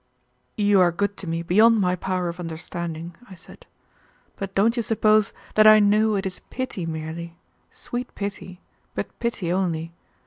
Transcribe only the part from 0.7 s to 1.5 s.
are good to me